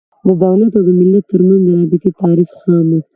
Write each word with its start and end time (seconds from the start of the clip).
د 0.27 0.29
دولت 0.43 0.71
او 0.79 0.83
ملت 1.01 1.23
تر 1.31 1.41
منځ 1.47 1.61
د 1.65 1.69
رابطې 1.79 2.09
تعریف 2.19 2.49
خام 2.59 2.87
و. 2.99 3.01